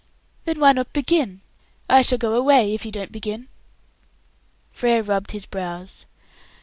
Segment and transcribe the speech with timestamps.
[0.45, 1.41] "Then why not begin?
[1.87, 3.49] I shall go away if you don't begin."
[4.71, 6.07] Frere rubbed his brows.